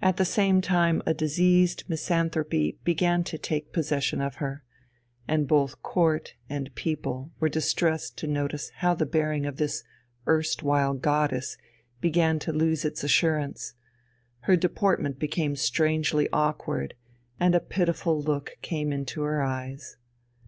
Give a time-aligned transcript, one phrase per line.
[0.00, 4.62] At the same time a diseased misanthropy began to take possession of her,
[5.26, 9.82] and both Court and people were distressed to notice how the bearing of this
[10.28, 11.56] erstwhile goddess
[12.00, 13.74] began to lose its assurance,
[14.42, 16.94] her deportment became strangely awkward,
[17.40, 19.96] and a pitiful look came into her eyes.